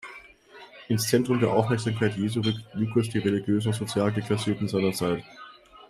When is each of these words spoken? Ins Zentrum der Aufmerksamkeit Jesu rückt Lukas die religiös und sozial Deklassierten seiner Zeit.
Ins 0.87 1.07
Zentrum 1.09 1.39
der 1.39 1.51
Aufmerksamkeit 1.51 2.17
Jesu 2.17 2.41
rückt 2.41 2.65
Lukas 2.73 3.09
die 3.09 3.19
religiös 3.19 3.67
und 3.67 3.73
sozial 3.75 4.11
Deklassierten 4.11 4.67
seiner 4.67 4.93
Zeit. 4.93 5.23